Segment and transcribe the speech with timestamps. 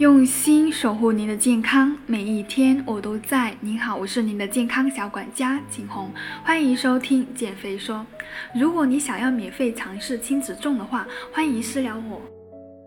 [0.00, 3.54] 用心守护您的健康，每一天我都在。
[3.60, 6.10] 您好，我是您的健康小管家景红，
[6.42, 8.06] 欢迎收听减肥说。
[8.54, 12.22] 如果你想要免费尝试亲子重的话，欢迎私聊我。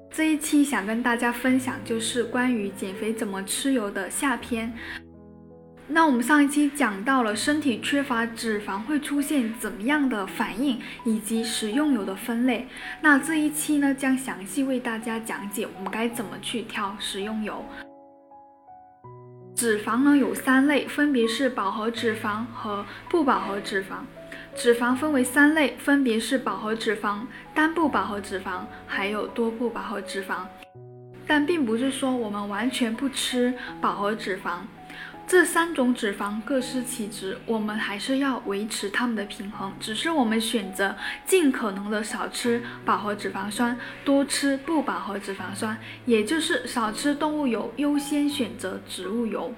[0.10, 4.74] 这一期想跟大家分享就是关于减肥怎么吃油的下篇。
[5.88, 12.68] 那我们上一期讲到了身体缺乏脂肪会出现怎么样的反应，以及食用油的分类。
[13.02, 17.66] 那这一期呢，将详细为大家讲解我们该怎么去挑食用油。
[19.56, 23.98] 脂肪呢有三类，分别是饱和脂肪和不饱和脂肪。
[24.56, 27.20] 脂肪分为三类，分别是饱和脂肪、
[27.54, 30.46] 单不饱和脂肪，还有多不饱和脂肪。
[31.28, 34.60] 但并不是说我们完全不吃饱和脂肪。
[35.34, 39.74] 这三种脂肪各司其职，我们还是要维持它们的平衡。
[39.80, 43.76] 只是我们选择尽可能的少吃饱和脂肪酸，
[44.06, 45.76] 多吃不饱和脂肪酸，
[46.06, 49.52] 也就是少吃动物油，优先选择植物油。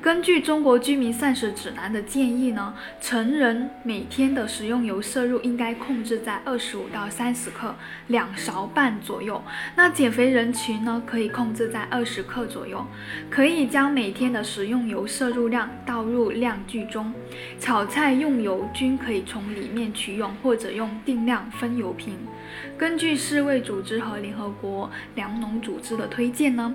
[0.00, 7.74] 根据中国居民膳食指南的建议呢，成人每天的食用油摄入应该控制在二十五到三十克，
[8.08, 9.42] 两勺半左右。
[9.76, 12.84] 那减肥人群呢，可以控制在二十克左右。
[13.30, 17.12] 可以将每天的食用油摄入量倒入量具中。
[17.58, 22.14] 炒菜用油均可以从里面取用，或者用定量分油瓶。
[22.76, 26.74] 根据世卫组织和联合国粮农组织的推荐呢。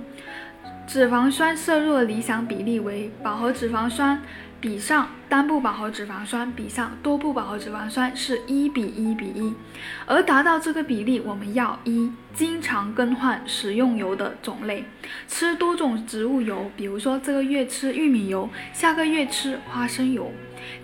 [0.90, 4.20] 脂肪酸摄入的理想比例为饱和脂肪酸
[4.60, 9.54] 比上单不饱和脂肪酸比上多不饱和脂肪酸是一比一比一，
[10.08, 14.84] 而达到这个比例，我们要一经常更换食用油的种类，
[15.28, 20.32] 吃多种植物油，比如说这个月吃玉米油，下个月吃花生油。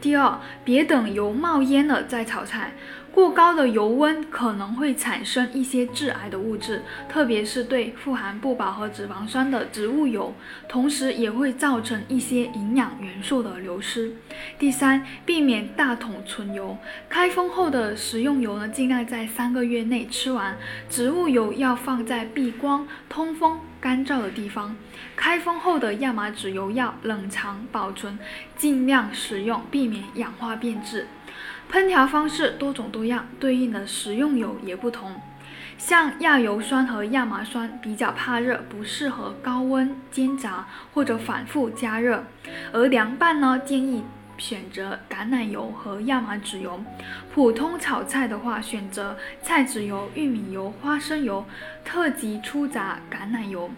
[0.01, 2.73] 第二，别等油冒烟了再炒菜。
[3.11, 10.33] 过高的油温可能会产生一些致癌的物质，特别是对富含不饱和脂肪酸的植物油，
[10.67, 14.13] 同时也会造成一些营养元素的流失。
[14.59, 16.77] 第三，避免大桶存油。
[17.07, 20.57] 开封后的食用油呢，尽量在三个月内吃完。
[20.89, 24.75] 植物油要放在避光、通风、干燥的地方。
[25.15, 28.17] 开封后的亚麻籽油要冷藏保存，
[28.57, 31.05] 尽量食用，避免氧化变质。
[31.71, 35.21] 烹调方式多种多样，对应的食用油也不同。
[35.77, 40.65] 像亚油酸和亚麻酸比较怕热，不适合高温煎炸
[40.95, 42.23] 或者反复加热。
[42.73, 44.03] 而凉拌呢，建议
[44.37, 46.79] 选择橄榄油和亚麻籽油。
[47.33, 51.45] 普通炒菜的话，选择菜籽油、玉米油、花生油、
[51.83, 53.69] 特级粗榨橄榄油。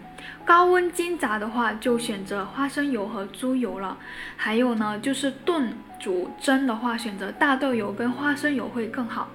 [0.44, 3.96] 高温煎炸的话，就选择花生油和猪油了。
[4.36, 5.72] 还有呢，就是炖。
[6.00, 9.28] 煮蒸的话，选择大豆油跟花生油会更好。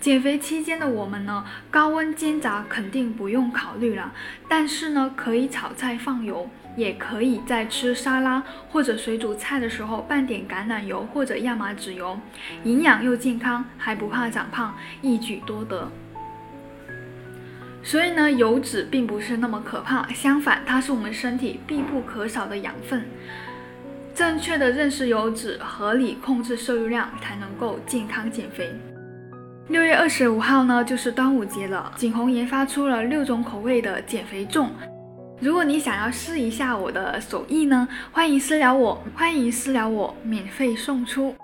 [0.00, 4.12] 减肥期间的我们呢，高温煎炸肯定不用考虑了。
[4.48, 12.18] 但是呢，可以炒菜放油，也可以在吃沙拉或者水煮菜的时候拌点橄榄油或者亚麻籽油，
[12.64, 15.90] 营养又健康，还不怕长胖，一举多得。
[17.84, 23.04] 所以呢，油脂并不是那么可怕，相反，它是我们身体必不可少的养分。
[24.14, 28.70] 正确的认识油脂，合理控制摄入量，才能够健康减肥。
[29.72, 31.90] 六月二十五号呢，就是端午节了。
[31.96, 34.68] 景红研发出了六种口味的减肥粽。
[35.40, 41.34] 如果你想要试一下我的手艺呢，欢迎私聊我，欢迎私聊我，免费送出。